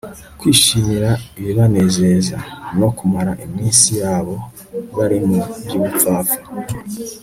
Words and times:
kwishimira 0.39 1.09
ibibanezeza, 1.39 2.37
no 2.79 2.89
kumara 2.97 3.31
iminsi 3.45 3.89
yabo 4.01 4.35
bari 4.97 5.17
mu 5.27 5.39
by'ubupfapfa 5.65 6.37